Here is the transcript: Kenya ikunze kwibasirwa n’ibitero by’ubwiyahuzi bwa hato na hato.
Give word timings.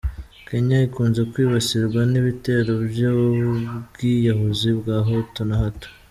Kenya 0.47 0.77
ikunze 0.87 1.21
kwibasirwa 1.31 2.01
n’ibitero 2.11 2.73
by’ubwiyahuzi 2.89 4.69
bwa 4.79 4.97
hato 5.09 5.41
na 5.49 5.57
hato. 5.61 5.87